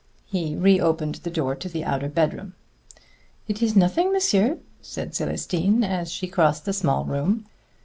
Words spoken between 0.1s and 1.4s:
He re opened the